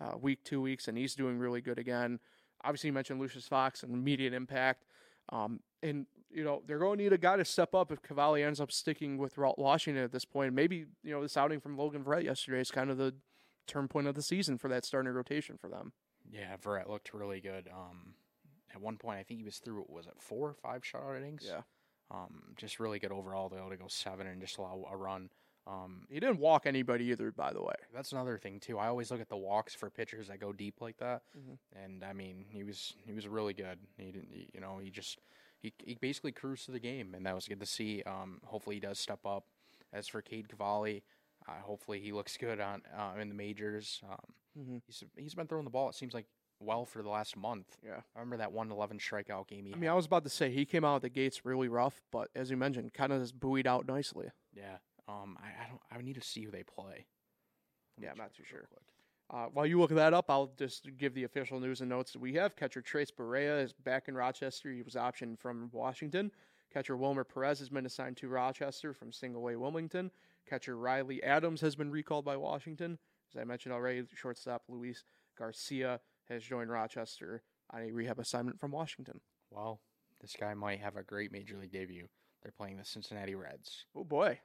[0.00, 2.20] uh, week, two weeks, and he's doing really good again.
[2.62, 4.84] Obviously, you mentioned Lucius Fox and immediate impact.
[5.30, 8.42] Um, and, you know, they're going to need a guy to step up if Cavalli
[8.42, 10.52] ends up sticking with Washington at this point.
[10.52, 13.14] Maybe, you know, this outing from Logan Verrett yesterday is kind of the
[13.66, 15.92] turn point of the season for that starting rotation for them.
[16.30, 17.68] Yeah, Verrett looked really good.
[17.72, 18.14] Um,
[18.74, 19.84] at one point, I think he was through.
[19.88, 21.44] Was it four or five shutout innings?
[21.46, 21.62] Yeah.
[22.10, 23.48] Um, just really good overall.
[23.48, 25.30] They able to go seven and just allow a run.
[25.70, 27.74] Um, He didn't walk anybody either, by the way.
[27.94, 28.78] that's another thing too.
[28.78, 31.58] I always look at the walks for pitchers that go deep like that, Mhm.
[31.72, 33.78] and I mean, he was he was really good.
[33.96, 35.18] He didn't, he- you know, he just
[35.58, 38.02] he he basically cruised to the game, and that was good to see.
[38.02, 39.44] Um, hopefully, he does step up.
[39.92, 41.02] As for Cade Cavalli,
[41.48, 44.00] uh, hopefully he looks good on uh, in the majors.
[44.08, 44.78] Um, Mm-hmm.
[44.86, 45.88] he's he's been throwing the ball.
[45.88, 46.26] It seems like
[46.58, 47.78] well for the last month.
[47.84, 48.02] Yeah.
[48.14, 49.64] I remember that 111 strikeout game.
[49.64, 49.92] He I mean, had.
[49.92, 52.50] I was about to say he came out of the gates really rough, but as
[52.50, 54.30] you mentioned, kind of just buoyed out nicely.
[54.52, 54.78] yeah.
[55.10, 55.80] Um, I, I don't.
[55.90, 57.06] I need to see who they play.
[58.00, 58.66] Yeah, I'm not too sure.
[58.70, 58.82] quick.
[59.32, 62.20] Uh, while you look that up, I'll just give the official news and notes that
[62.20, 62.56] we have.
[62.56, 64.72] Catcher Tres Barrera is back in Rochester.
[64.72, 66.32] He was optioned from Washington.
[66.72, 70.10] Catcher Wilmer Perez has been assigned to Rochester from Single A Wilmington.
[70.48, 72.98] Catcher Riley Adams has been recalled by Washington.
[73.32, 75.04] As I mentioned already, shortstop Luis
[75.38, 79.20] Garcia has joined Rochester on a rehab assignment from Washington.
[79.50, 79.80] Well,
[80.20, 82.08] this guy might have a great major league debut.
[82.42, 83.84] They're playing the Cincinnati Reds.
[83.94, 84.40] Oh boy.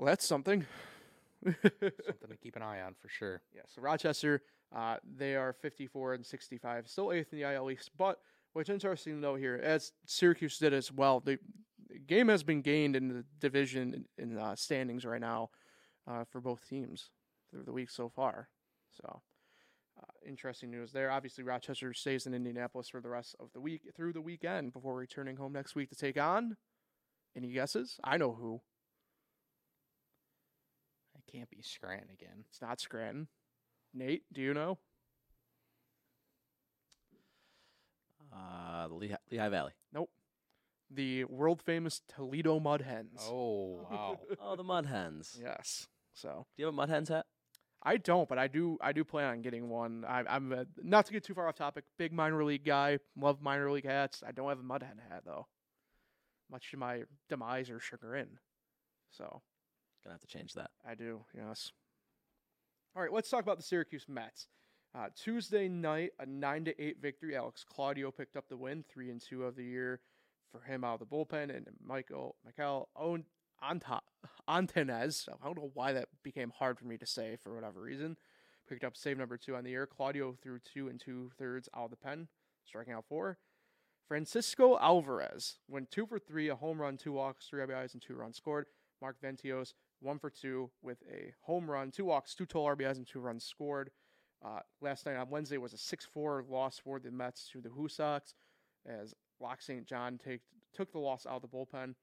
[0.00, 0.64] Well, that's something.
[1.44, 3.42] Something to keep an eye on for sure.
[3.54, 4.40] Yeah, so Rochester,
[4.74, 7.90] uh, they are 54 and 65, still eighth in the IL East.
[7.98, 8.18] But
[8.54, 11.38] what's interesting to note here, as Syracuse did as well, the,
[12.06, 15.50] game has been gained in the division in, in uh, standings right now
[16.10, 17.10] uh, for both teams
[17.50, 18.48] through the week so far.
[18.90, 19.20] So
[19.98, 21.10] uh, interesting news there.
[21.10, 24.94] Obviously, Rochester stays in Indianapolis for the rest of the week through the weekend before
[24.94, 26.56] returning home next week to take on.
[27.36, 28.00] Any guesses?
[28.02, 28.62] I know who.
[31.32, 32.44] It can't be Scranton again.
[32.48, 33.28] It's not Scranton.
[33.94, 34.78] Nate, do you know?
[38.32, 39.72] Uh, the Lehigh, Lehigh Valley.
[39.92, 40.10] Nope.
[40.90, 43.20] The world famous Toledo Mud Hens.
[43.28, 44.18] Oh wow!
[44.42, 45.38] Oh, the Mud Hens.
[45.40, 45.86] Yes.
[46.14, 47.26] So Do you have a Mud Hens hat?
[47.82, 48.76] I don't, but I do.
[48.80, 50.04] I do plan on getting one.
[50.06, 51.84] I, I'm uh not to get too far off topic.
[51.96, 52.98] Big minor league guy.
[53.16, 54.22] Love minor league hats.
[54.26, 55.46] I don't have a Mud Hen hat though,
[56.50, 58.38] much to my demise or chagrin.
[59.12, 59.42] So
[60.04, 60.70] Gonna have to change that.
[60.86, 61.24] I do.
[61.36, 61.72] Yes.
[62.96, 63.12] All right.
[63.12, 64.46] Let's talk about the Syracuse Mets.
[64.94, 67.36] Uh, Tuesday night, a nine to eight victory.
[67.36, 70.00] Alex Claudio picked up the win, three and two of the year
[70.50, 72.88] for him out of the bullpen, and Michael Michael
[73.62, 74.00] Anta
[74.48, 75.28] Antenez.
[75.28, 78.16] I don't know why that became hard for me to say for whatever reason.
[78.68, 79.86] Picked up save number two on the year.
[79.86, 82.28] Claudio threw two and two thirds out of the pen.
[82.64, 83.38] striking out four.
[84.08, 88.14] Francisco Alvarez went two for three, a home run, two walks, three RBIs, and two
[88.14, 88.66] runs scored.
[89.00, 93.06] Mark Vientos one for two with a home run, two walks, two total RBIs, and
[93.06, 93.90] two runs scored.
[94.44, 98.32] Uh, last night on Wednesday was a 6-4 loss for the Mets to the WooSox
[98.86, 99.86] as Locke St.
[99.86, 100.40] John take,
[100.74, 101.94] took the loss out of the bullpen,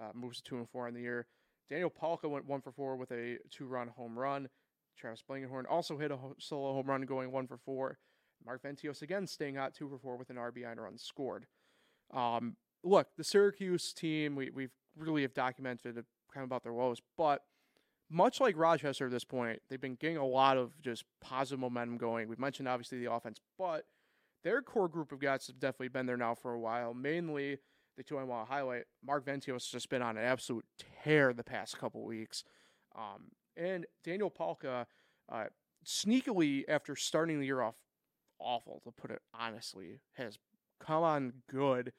[0.00, 1.26] uh, moves to two and four in the year.
[1.70, 4.48] Daniel Palka went one for four with a two-run home run.
[4.96, 7.98] Travis Blankenhorn also hit a solo home run, going one for four.
[8.44, 11.46] Mark Vientos again staying hot, two for four with an RBI and a run scored.
[12.12, 16.04] Um, look, the Syracuse team, we we've really have documented
[16.42, 17.42] of about their woes, but
[18.08, 21.98] much like Rochester at this point, they've been getting a lot of just positive momentum
[21.98, 22.28] going.
[22.28, 23.84] We've mentioned obviously the offense, but
[24.44, 26.94] their core group of guys have definitely been there now for a while.
[26.94, 27.58] Mainly
[27.96, 28.84] the two I want to highlight.
[29.04, 30.64] Mark Vientos has just been on an absolute
[31.02, 32.44] tear the past couple weeks.
[32.94, 34.86] Um, and Daniel Palka,
[35.30, 35.44] uh,
[35.84, 37.74] sneakily after starting the year off
[38.38, 40.38] awful, to put it honestly, has
[40.78, 41.92] come on good.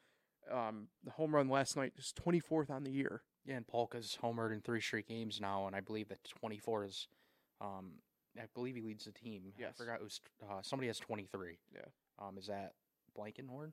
[0.50, 3.22] Um, the home run last night is 24th on the year.
[3.48, 7.08] Yeah, and Palka's homered in three straight games now, and I believe that 24 is,
[7.62, 7.92] um,
[8.38, 9.54] I believe he leads the team.
[9.58, 9.70] Yes.
[9.74, 11.58] I forgot it was uh, somebody has 23.
[11.74, 11.80] Yeah.
[12.18, 12.74] Um, is that
[13.18, 13.72] Blankenhorn?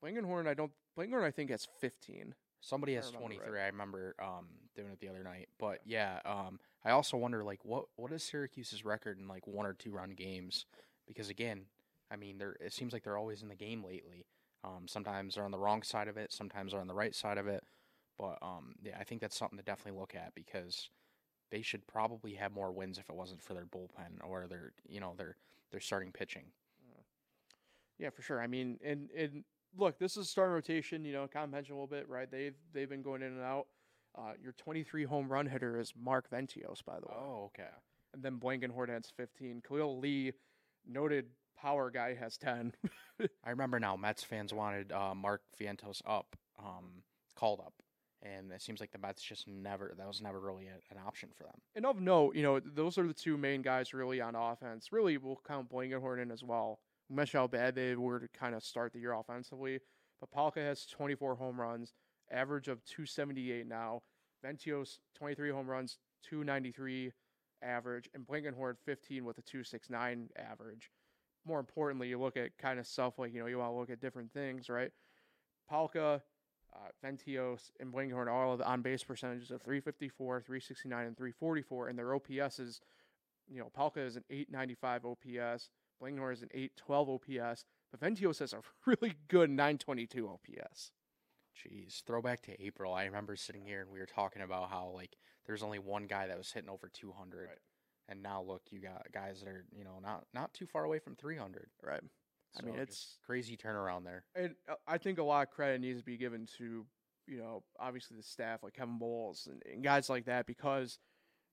[0.00, 0.70] Blankenhorn, I don't.
[0.96, 2.34] Blankenhorn, I think has 15.
[2.60, 3.36] Somebody has remember right.
[3.38, 3.60] 23.
[3.60, 5.48] I remember um doing it the other night.
[5.58, 9.66] But yeah, um, I also wonder like what what is Syracuse's record in like one
[9.66, 10.66] or two run games?
[11.08, 11.62] Because again,
[12.12, 14.26] I mean, they're it seems like they're always in the game lately.
[14.62, 17.38] Um, sometimes they're on the wrong side of it, sometimes they're on the right side
[17.38, 17.64] of it.
[18.18, 20.88] But um, yeah, I think that's something to definitely look at because
[21.50, 25.00] they should probably have more wins if it wasn't for their bullpen or their you
[25.00, 25.36] know their
[25.70, 26.44] their starting pitching.
[27.98, 28.40] Yeah, for sure.
[28.40, 29.44] I mean, and and
[29.76, 31.04] look, this is starting rotation.
[31.04, 32.30] You know, kind of mentioned a little bit, right?
[32.30, 33.66] They've they've been going in and out.
[34.16, 37.14] Uh, your 23 home run hitter is Mark Vientos, by the way.
[37.14, 37.68] Oh, okay.
[38.14, 39.62] And then Blankenhorn has 15.
[39.66, 40.32] Khalil Lee,
[40.86, 41.26] noted
[41.60, 42.72] power guy, has 10.
[43.44, 43.94] I remember now.
[43.94, 47.02] Mets fans wanted uh, Mark Vientos up, um,
[47.34, 47.74] called up,
[48.34, 49.94] and it seems like the Mets just never.
[49.96, 51.60] That was never really a, an option for them.
[51.74, 54.92] and of note, you know, those are the two main guys really on offense.
[54.92, 56.80] Really, we'll count Blankenhorn in as well.
[57.08, 59.80] We how bad they were to kind of start the year offensively.
[60.20, 61.92] But Palka has 24 home runs,
[62.30, 64.02] average of 278 now.
[64.44, 67.12] Vientos, 23 home runs, 293
[67.62, 68.08] average.
[68.14, 70.90] And Blankenhorn, 15 with a 269 average.
[71.46, 73.90] More importantly, you look at kind of stuff like, you know, you want to look
[73.90, 74.90] at different things, right?
[75.70, 76.22] Palka,
[76.74, 81.88] uh, Vientos, and Blankenhorn all have on base percentages of 354, 369, and 344.
[81.88, 82.80] And their OPS is,
[83.48, 85.70] you know, Palka is an 895 OPS.
[86.02, 87.64] Blankenhorn is an 812 OPS.
[87.90, 90.90] But Vientos has a really good 922 OPS.
[91.56, 92.92] Jeez, throwback to April.
[92.92, 96.26] I remember sitting here and we were talking about how like there's only one guy
[96.26, 97.58] that was hitting over 200, Right.
[98.10, 100.98] and now look, you got guys that are you know not not too far away
[100.98, 101.68] from 300.
[101.82, 102.02] Right.
[102.58, 104.24] I mean, it's- crazy turnaround there.
[104.34, 106.86] And uh, I think a lot of credit needs to be given to,
[107.26, 110.98] you know, obviously the staff like Kevin Boles and, and guys like that because,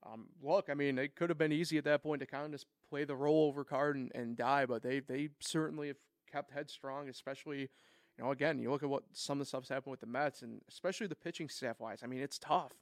[0.06, 2.52] um, look, I mean, it could have been easy at that point to kind of
[2.52, 5.98] just play the rollover card and, and die, but they they certainly have
[6.32, 9.92] kept headstrong, especially, you know, again, you look at what some of the stuff's happened
[9.92, 12.02] with the Mets and especially the pitching staff wise.
[12.04, 12.74] I mean, it's tough,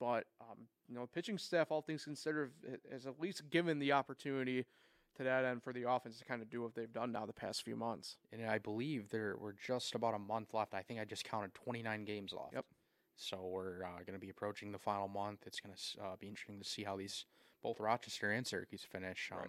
[0.00, 2.52] but um, you know, pitching staff, all things considered,
[2.90, 4.64] has at least given the opportunity
[5.16, 7.32] to that end for the offense to kind of do what they've done now the
[7.32, 8.16] past few months.
[8.32, 10.74] And I believe there we're just about a month left.
[10.74, 12.54] I think I just counted 29 games left.
[12.54, 12.64] Yep.
[13.16, 15.40] So we're uh, going to be approaching the final month.
[15.46, 17.24] It's going to uh, be interesting to see how these
[17.62, 19.30] both Rochester and Syracuse finish.
[19.32, 19.48] Um, Right.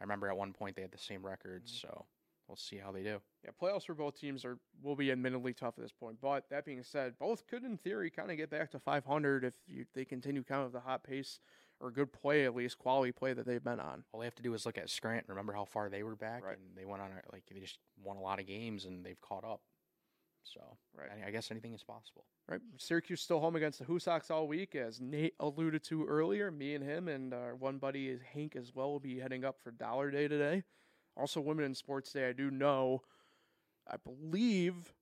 [0.00, 2.06] I remember at one point they had the same records, so
[2.48, 3.20] we'll see how they do.
[3.44, 6.16] Yeah, playoffs for both teams are will be admittedly tough at this point.
[6.20, 9.54] But that being said, both could in theory kind of get back to 500 if
[9.68, 11.38] you, they continue kind of the hot pace
[11.82, 14.04] or good play at least quality play that they've been on.
[14.12, 15.26] All they have to do is look at Scranton.
[15.28, 16.56] Remember how far they were back, Right.
[16.56, 19.20] and they went on a, like they just won a lot of games and they've
[19.20, 19.60] caught up.
[20.44, 20.60] So
[20.94, 21.10] Right.
[21.26, 22.24] I, guess anything is possible.
[22.48, 26.50] Right, Syracuse still home against the Sox all week, as Nate alluded to earlier.
[26.50, 29.60] Me and him and our one buddy is Hank as well will be heading up
[29.62, 30.64] for Dollar Day today.
[31.16, 32.28] Also, Women in Sports Day.
[32.28, 33.02] I do know,
[33.86, 34.92] I believe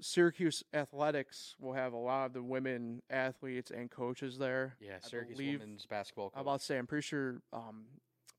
[0.00, 4.76] Syracuse athletics will have a lot of the women athletes and coaches there.
[4.80, 6.32] Yeah, Syracuse believe- women's basketball.
[6.34, 7.84] I'm about to say, I'm pretty sure um,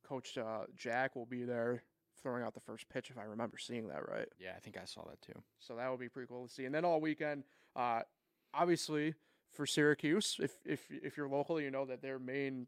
[0.03, 1.83] Coach uh, Jack will be there
[2.21, 4.27] throwing out the first pitch, if I remember seeing that right.
[4.39, 5.41] yeah, I think I saw that too.
[5.59, 6.65] So that would be pretty cool to see.
[6.65, 7.43] And then all weekend,
[7.75, 8.01] uh,
[8.53, 9.15] obviously
[9.51, 12.67] for Syracuse, if if if you're local, you know that their main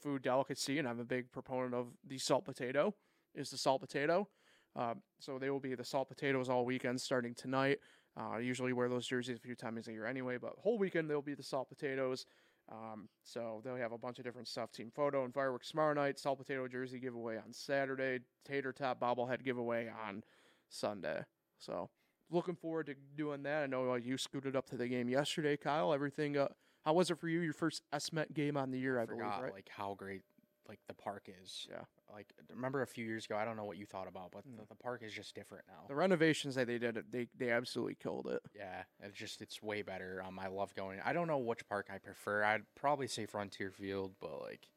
[0.00, 2.94] food delicacy, and I'm a big proponent of the salt potato,
[3.34, 4.28] is the salt potato.
[4.76, 7.78] Um, so they will be the salt potatoes all weekend, starting tonight.
[8.18, 11.10] Uh, I usually wear those jerseys a few times a year anyway, but whole weekend
[11.10, 12.26] they'll be the salt potatoes.
[12.70, 14.72] Um, so they'll have a bunch of different stuff.
[14.72, 16.18] Team photo and fireworks tomorrow night.
[16.18, 18.20] Salt potato jersey giveaway on Saturday.
[18.44, 20.22] Tater top bobblehead giveaway on
[20.68, 21.24] Sunday.
[21.58, 21.90] So
[22.30, 23.64] looking forward to doing that.
[23.64, 25.92] I know uh, you scooted up to the game yesterday, Kyle.
[25.92, 26.36] Everything.
[26.36, 26.48] Uh,
[26.84, 27.40] how was it for you?
[27.40, 29.52] Your first SMET game on the year, I, I forgot believe, right?
[29.52, 30.22] like how great
[30.68, 31.66] like the park is.
[31.70, 31.82] Yeah.
[32.12, 34.56] Like remember a few years ago, I don't know what you thought about, but Mm.
[34.58, 35.84] the, the park is just different now.
[35.88, 38.40] the renovations that they did, they they absolutely killed it.
[38.54, 40.22] Yeah, it's just it's way better.
[40.26, 41.00] Um, I love going.
[41.04, 42.44] I don't know which park I prefer.
[42.44, 44.68] I'd probably say Frontier Field, but like,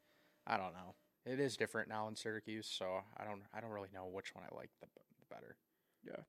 [0.45, 0.95] I don't know.
[1.25, 4.45] It is different now in Syracuse, so I don't I don't really know which one
[4.49, 4.87] I like the,
[5.19, 5.57] the better.
[6.05, 6.23] Yeah,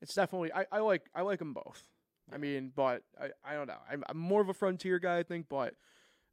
[0.00, 1.82] it's definitely I, I like I like them both.
[2.32, 3.76] I mean, but I, I don't know.
[3.90, 5.74] I'm, I'm more of a frontier guy, I think, but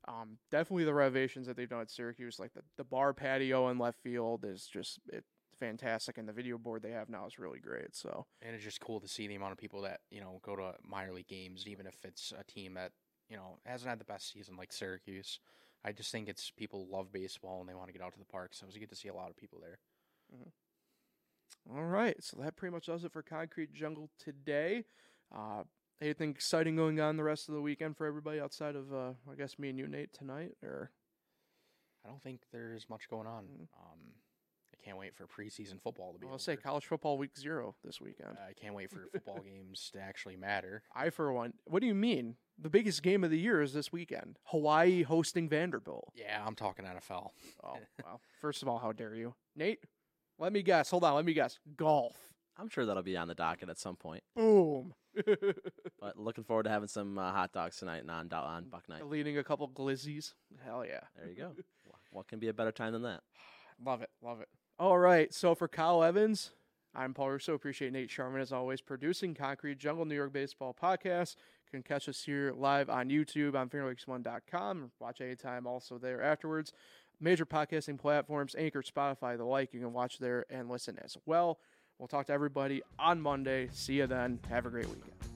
[0.08, 3.78] um, definitely the renovations that they've done at Syracuse, like the, the bar patio in
[3.78, 5.24] left field, is just it
[5.60, 7.96] fantastic, and the video board they have now is really great.
[7.96, 10.56] So And it's just cool to see the amount of people that you know go
[10.56, 12.92] to minor league games, even if it's a team that
[13.30, 15.40] you know hasn't had the best season like Syracuse.
[15.84, 18.26] I just think it's people love baseball and they want to get out to the
[18.26, 19.80] park, so it was good to see a lot of people there.
[21.70, 24.86] all right, so that pretty much does it for Concrete Jungle today.
[25.36, 25.64] Uh,
[26.02, 29.36] anything exciting going on the rest of the weekend for everybody outside of uh, I
[29.38, 30.92] guess me and you, Nate, tonight, or
[32.06, 33.44] I don't think there's much going on.
[33.46, 33.68] Mhm.
[33.80, 34.00] Um,
[34.74, 36.26] I can't wait for preseason football to be.
[36.28, 38.36] I'll say college football week zero this weekend.
[38.40, 40.82] I can't wait for football games to actually matter.
[40.96, 42.38] I, for one, what do you mean?
[42.58, 44.40] The biggest game of the year is this weekend.
[44.46, 46.12] Hawaii hosting Vanderbilt.
[46.16, 47.30] Yeah, I'm talking NFL.
[47.64, 48.22] Oh, well.
[48.42, 49.36] First of all, how dare you?
[49.56, 49.84] Nate,
[50.40, 50.90] let me guess.
[50.90, 51.60] Hold on, let me guess.
[51.78, 52.16] Golf.
[52.58, 54.24] I'm sure that'll be on the docket at some point.
[54.36, 54.94] Boom.
[56.00, 59.08] But looking forward to having some uh, hot dogs tonight on on Buck Night.
[59.08, 60.34] Leading a couple glizzies.
[60.64, 61.02] Hell yeah.
[61.18, 61.52] There you go.
[62.14, 63.22] What can be a better time than that?
[63.86, 64.10] Love it.
[64.22, 64.50] Love it.
[64.78, 65.34] All right.
[65.34, 66.52] So for Kyle Evans,
[66.94, 67.54] I'm Paul Russo.
[67.54, 71.38] Appreciate Nate Sharman as always producing Concrete Jungle New York Baseball Podcast.
[71.66, 74.92] You can catch us here live on YouTube on FairWakes1.com.
[75.00, 76.74] Watch anytime also there afterwards.
[77.22, 79.74] Major podcasting platforms, Anchor, Spotify, the like.
[79.74, 81.60] You can watch there and listen as well.
[82.02, 83.70] We'll talk to everybody on Monday.
[83.74, 84.40] See you then.
[84.50, 85.31] Have a great weekend.